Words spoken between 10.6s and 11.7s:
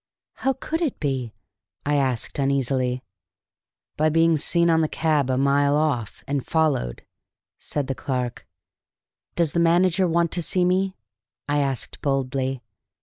me?" I